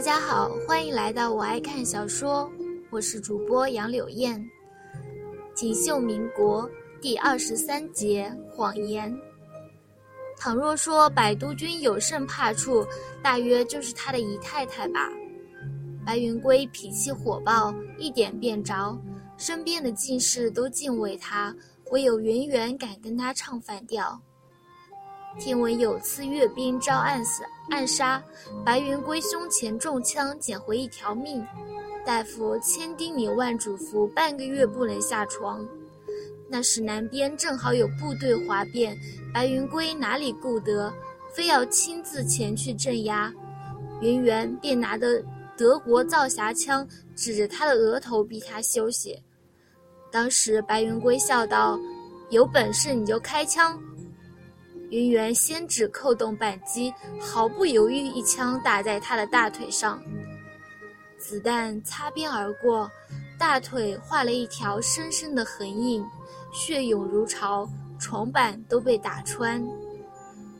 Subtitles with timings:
[0.00, 2.50] 大家好，欢迎来到我爱看小说，
[2.88, 4.42] 我是主播杨柳燕。
[5.54, 6.66] 锦绣民国
[7.02, 9.14] 第二十三节谎言。
[10.38, 12.82] 倘若说百都君有甚怕处，
[13.22, 15.10] 大约就是他的姨太太吧。
[16.06, 18.98] 白云归脾气火爆，一点便着，
[19.36, 21.54] 身边的进士都敬畏他，
[21.90, 24.18] 唯有圆圆敢跟他唱反调。
[25.38, 28.22] 听闻有次阅兵遭暗死暗杀，
[28.64, 31.46] 白云归胸前中枪，捡回一条命。
[32.04, 35.64] 大夫千叮咛万嘱咐，半个月不能下床。
[36.48, 38.96] 那时南边正好有部队哗变，
[39.32, 40.92] 白云归哪里顾得，
[41.32, 43.32] 非要亲自前去镇压。
[44.00, 45.22] 圆圆便拿着
[45.56, 49.22] 德国造匣枪，指着他的额头逼他休息。
[50.10, 51.78] 当时白云归笑道
[52.30, 53.80] ：“有本事你就开枪。”
[54.90, 60.02] 圆圆先指扣动扳机，毫不犹豫，一枪打在他的大腿上。
[61.16, 62.90] 子弹擦边而过，
[63.38, 66.04] 大腿划了一条深深的横印，
[66.52, 67.68] 血涌如潮，
[68.00, 69.64] 床板都被打穿。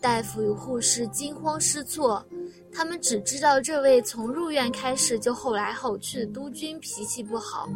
[0.00, 2.24] 大夫与护士惊慌失措，
[2.72, 7.68] 他们只知道这位从入院开始就吼来吼去的督军脾气不好，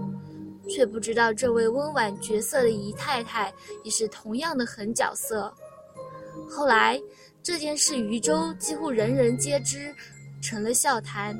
[0.68, 3.52] 却不知道这位温婉绝色的姨太太
[3.82, 5.52] 也是同样的狠角色。
[6.46, 7.00] 后来，
[7.42, 9.94] 这件事渝州几乎人人皆知，
[10.42, 11.34] 成了笑谈。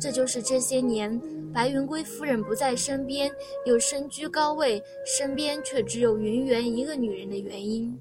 [0.00, 1.18] 这就是这些年
[1.52, 3.30] 白云归夫人不在身边，
[3.64, 7.96] 又身居高位，身边却只有云媛一个女人的原因。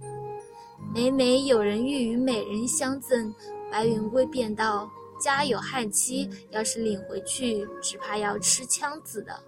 [0.94, 3.34] 每每有人欲与美人相赠，
[3.72, 4.90] 白云归便道
[5.22, 9.40] ：“家有悍妻，要是领回去，只怕要吃枪子的。”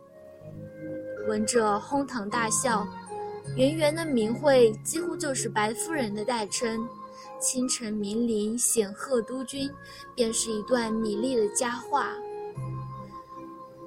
[1.28, 2.88] 闻者哄堂大笑。
[3.56, 6.88] 圆圆的名讳几乎就是白夫人的代称，
[7.40, 9.70] 倾城名伶显赫督军，
[10.14, 12.14] 便是一段米粒的佳话。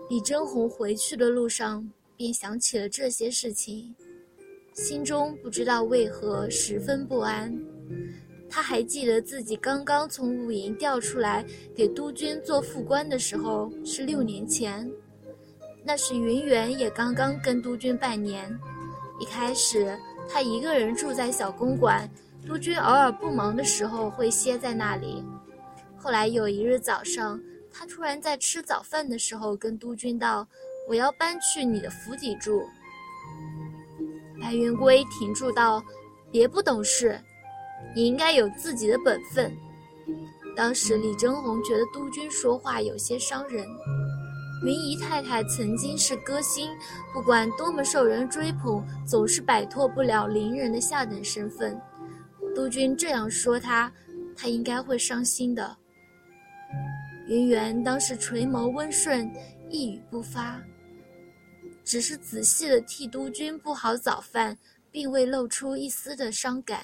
[0.08, 1.86] 李真红回去的路上，
[2.16, 3.94] 便想起了这些事情，
[4.72, 7.54] 心中不知道为何十分不安。
[8.48, 11.44] 他还记得自己刚刚从武营调出来
[11.74, 14.90] 给督军做副官的时候是六年前，
[15.84, 18.58] 那时云媛也刚刚跟督军拜年。
[19.18, 19.98] 一开始，
[20.28, 22.08] 他一个人住在小公馆，
[22.46, 25.24] 督军偶尔不忙的时候会歇在那里。
[25.96, 27.40] 后来有一日早上，
[27.72, 30.46] 他突然在吃早饭的时候跟督军道
[30.88, 32.62] ：“我要搬去你的府邸住。”
[34.40, 35.82] 白云归停住道
[36.30, 37.20] ：“别不懂事，
[37.94, 39.52] 你应该有自己的本分。”
[40.56, 43.66] 当时李真红觉得督军说话有些伤人。
[44.64, 46.68] 云姨太太曾经是歌星，
[47.12, 51.80] 不管多么受人追捧，总是摆脱不了伶人的下等身份。
[52.54, 53.92] 督军这样说她，
[54.36, 55.76] 她应该会伤心的。
[57.28, 59.30] 云媛当时垂眸温顺，
[59.70, 60.60] 一语不发，
[61.84, 64.58] 只是仔细的替督军布好早饭，
[64.90, 66.80] 并未露出一丝的伤感。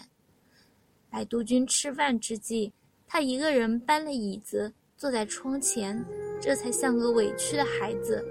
[1.11, 2.73] 白督军吃饭之际，
[3.06, 6.05] 他一个人搬了椅子，坐在窗前。
[6.44, 8.22] 这才像个委屈的孩子。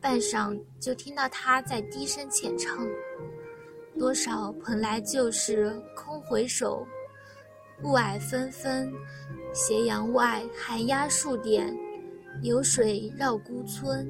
[0.00, 2.86] 半晌，就听到他在低声浅唱
[3.98, 6.86] ：“多少蓬莱旧事空回首，
[7.82, 8.92] 雾霭纷纷，
[9.52, 11.76] 斜阳外寒鸦数点，
[12.40, 14.08] 流水绕孤村。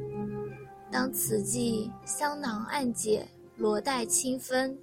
[0.90, 3.26] 当此际香囊暗解，
[3.56, 4.78] 罗带清分，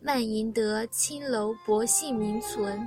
[0.00, 2.84] 漫吟得青楼薄幸名存。”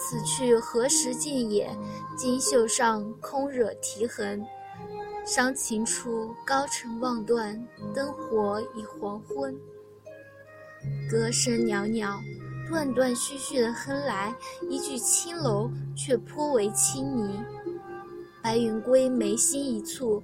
[0.00, 1.68] 此去何时尽也？
[2.16, 4.46] 金袖上空惹啼痕。
[5.26, 7.60] 伤情处，高尘望断，
[7.92, 9.54] 灯火已黄昏。
[11.10, 12.22] 歌声袅袅，
[12.68, 14.32] 断断续续的哼来，
[14.70, 17.44] 一句青楼，却颇为轻昵。
[18.40, 20.22] 白云归眉心一蹙，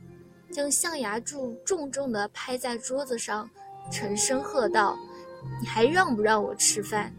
[0.53, 3.51] 将象牙柱重重地拍在桌子上，
[3.91, 4.97] 沉声喝道
[5.61, 7.13] ：“你还让不让我吃饭？”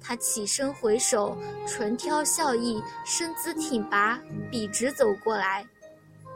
[0.00, 1.36] 他起身回首，
[1.66, 4.20] 唇挑笑意，身姿挺拔，
[4.50, 5.66] 笔直走过来，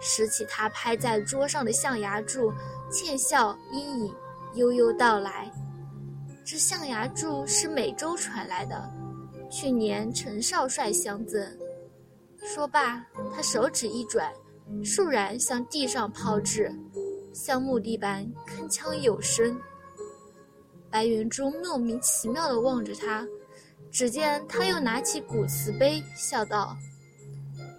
[0.00, 2.52] 拾起他拍在桌上的象牙柱，
[2.90, 4.14] 倩笑阴影，
[4.54, 5.50] 悠悠道来
[6.44, 8.90] ：“这象牙柱是美洲传来的，
[9.50, 11.42] 去年陈少帅相赠。”
[12.44, 14.30] 说罢，他手指一转，
[14.84, 16.70] 倏然向地上抛掷，
[17.32, 19.58] 像木地般铿锵有声。
[20.90, 23.26] 白云珠莫名其妙地望着他。
[23.94, 26.76] 只见他又拿起古瓷杯，笑道：“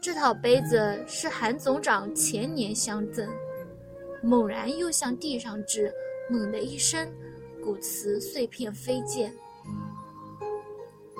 [0.02, 3.30] 这套杯子是韩总长前年相赠。”
[4.24, 5.94] 猛然又向地上掷，
[6.30, 7.06] 猛的一声，
[7.62, 9.36] 古瓷碎片飞溅。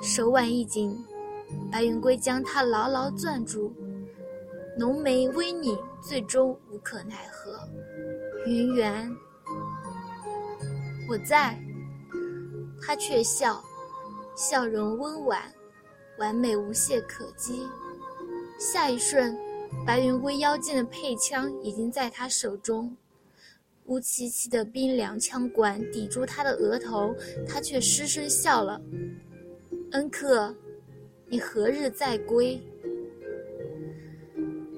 [0.02, 0.98] 手腕一紧，
[1.70, 3.70] 白云龟将他牢牢攥住，
[4.78, 7.60] 浓眉微拧，最终无可奈何。
[8.46, 9.14] 云缘，
[11.06, 11.54] 我在。
[12.80, 13.62] 他却笑，
[14.36, 15.42] 笑容温婉，
[16.18, 17.66] 完美无懈可击。
[18.58, 19.34] 下一瞬，
[19.86, 22.94] 白云龟腰间的配枪已经在他手中，
[23.86, 27.14] 乌漆漆的冰凉枪管抵住他的额头，
[27.48, 28.78] 他却失声笑了
[29.92, 30.54] ：“恩客，
[31.28, 32.62] 你何日再归？”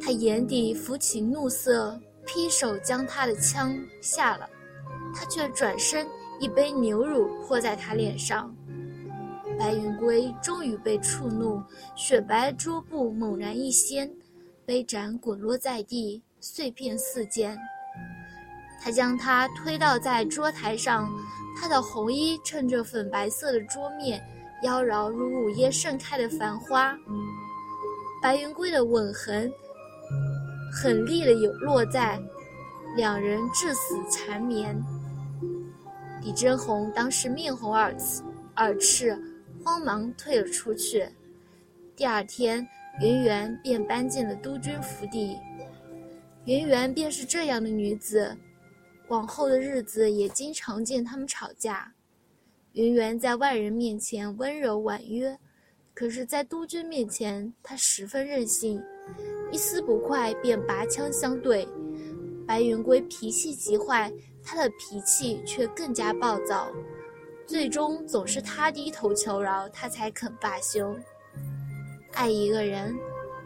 [0.01, 4.49] 他眼底浮起怒色，劈手将他的枪下了，
[5.13, 6.07] 他却转身。
[6.41, 8.55] 一杯牛乳泼在他脸上，
[9.59, 11.61] 白云龟终于被触怒，
[11.97, 14.09] 雪白桌布猛然一掀，
[14.65, 17.59] 杯盏滚落在地，碎片四溅。
[18.81, 21.11] 他将她推倒在桌台上，
[21.61, 24.23] 他的红衣衬着粉白色的桌面，
[24.63, 26.97] 妖娆如午夜盛开的繁花。
[28.23, 29.53] 白云龟的吻痕
[30.73, 32.21] 狠厉的有落在，
[32.97, 34.81] 两人至死缠绵。
[36.23, 38.23] 李真红当时面红耳赤，
[38.57, 39.17] 耳赤，
[39.65, 41.09] 慌忙退了出去。
[41.97, 42.67] 第二天，
[43.01, 45.37] 圆圆便搬进了督军府邸。
[46.45, 48.37] 圆圆便是这样的女子，
[49.09, 51.93] 往后的日子也经常见他们吵架。
[52.73, 55.39] 圆圆在外人面前温柔婉约，
[55.95, 58.83] 可是，在督军面前，她十分任性，
[59.51, 61.69] 一丝不快便拔枪相对。
[62.47, 64.13] 白云龟脾气极坏。
[64.51, 66.73] 他的脾气却更加暴躁，
[67.49, 70.95] 最终总是他低头求饶，他才肯罢休。
[72.13, 72.95] 爱一个人，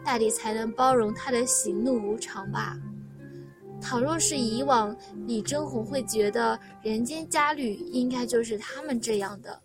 [0.03, 2.77] 大抵才能包容他的喜怒无常吧。
[3.81, 4.93] 倘若是以往，
[5.25, 9.57] 李征红会觉得人间佳侣应该就是他们这样的。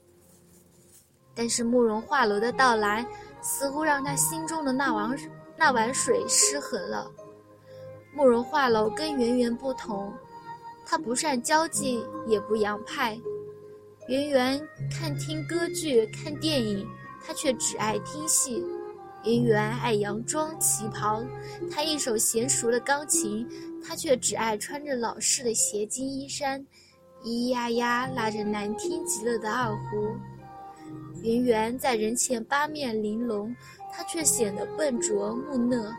[1.34, 3.05] 但是慕容画楼的到来，
[3.43, 5.19] 似乎让他心中的那碗
[5.56, 7.11] 那碗水失衡了。
[8.14, 10.14] 慕容画楼跟圆圆不同。
[10.87, 13.20] 他不善交际，也不洋派。
[14.08, 16.88] 圆圆看听歌剧、看电影，
[17.22, 18.64] 他却只爱听戏。
[19.22, 21.22] 圆圆爱洋装、旗袍，
[21.70, 23.46] 他一手娴熟的钢琴，
[23.84, 26.58] 他却只爱穿着老式的斜襟衣衫，
[27.22, 30.16] 咿咿呀呀拉着难听极了的二胡。
[31.20, 33.55] 圆圆在人前八面玲珑，
[33.93, 35.93] 他却显得笨拙木讷。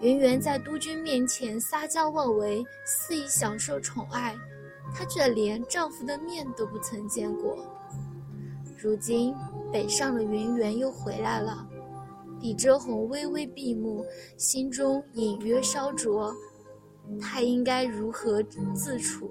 [0.00, 4.36] 圆圆在督军面前撒娇妄为，肆意享受宠爱，
[4.96, 7.54] 她却连丈夫的面都不曾见过。
[8.78, 9.34] 如今
[9.70, 11.68] 北上的云圆又回来了，
[12.40, 14.06] 李遮红微微闭目，
[14.38, 16.34] 心中隐约烧灼，
[17.20, 18.42] 她应该如何
[18.74, 19.28] 自处？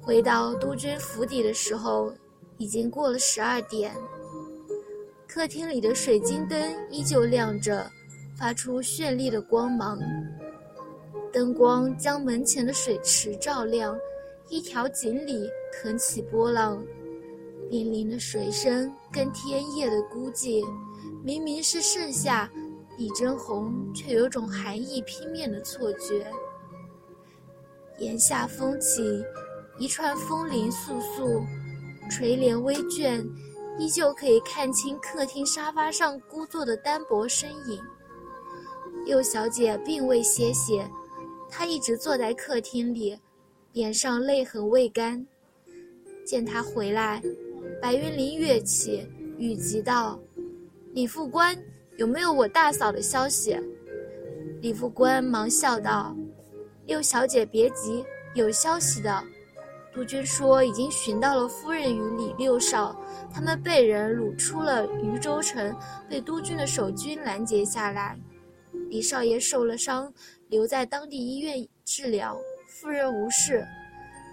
[0.00, 2.12] 回到督军府邸的时候，
[2.58, 3.94] 已经过了十二点，
[5.28, 7.88] 客厅里的水晶灯依旧亮着。
[8.38, 9.98] 发出绚丽的光芒，
[11.32, 13.98] 灯光将门前的水池照亮，
[14.48, 16.80] 一条锦鲤腾起波浪，
[17.68, 20.64] 粼粼的水声跟天夜的孤寂。
[21.24, 22.48] 明明是盛夏，
[22.96, 26.26] 李真红却有种寒意拼面的错觉。
[27.98, 29.24] 檐下风起，
[29.78, 31.44] 一串风铃簌簌，
[32.08, 33.26] 垂帘微卷，
[33.78, 37.82] 依旧可以看清客厅沙发上孤坐的单薄身影。
[39.04, 40.88] 六小姐并未歇歇，
[41.50, 43.18] 她一直坐在客厅里，
[43.76, 45.22] 脸上泪痕未干。
[46.24, 47.22] 见他回来，
[47.78, 49.06] 白云林跃起，
[49.36, 50.18] 语急道
[50.96, 51.54] ：“李副官，
[51.98, 53.54] 有没有我大嫂的消息？”
[54.62, 56.16] 李副官忙笑道
[56.88, 58.02] ：“六小姐别急，
[58.34, 59.22] 有消息的。
[59.92, 62.98] 督军说已经寻到了夫人与李六少，
[63.30, 65.76] 他们被人掳出了渝州城，
[66.08, 68.18] 被督军的守军拦截下来。”
[68.88, 70.10] 李少爷受了伤，
[70.48, 72.40] 留在当地医院治疗。
[72.78, 73.66] 夫人无事，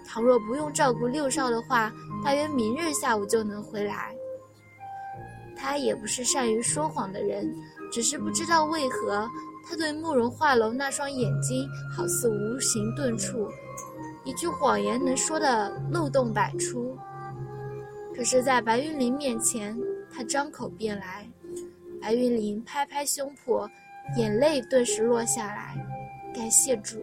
[0.06, 1.90] 倘若不用照顾六少的话，
[2.22, 4.14] 大约明日下午就能回来。
[5.56, 7.50] 他也不是善于说谎的人，
[7.90, 9.26] 只是不知道为何
[9.66, 13.48] 他对慕容画楼那双眼睛好似无形钝处，
[14.24, 16.94] 一句谎言能说的漏洞百出。
[18.14, 19.74] 可是，在白云林面前，
[20.12, 21.26] 他张口便来。
[21.98, 23.66] 白云林拍拍胸脯。
[24.18, 25.74] 眼泪顿时落下来，
[26.34, 27.02] 感谢主。